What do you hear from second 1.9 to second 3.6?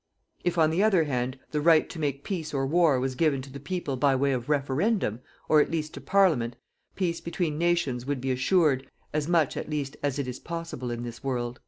to make peace or war was given to the